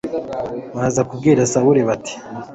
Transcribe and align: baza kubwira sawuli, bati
baza 0.77 1.01
kubwira 1.09 1.49
sawuli, 1.51 1.81
bati 1.89 2.13